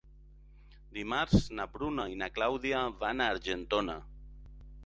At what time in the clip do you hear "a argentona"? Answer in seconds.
3.27-4.01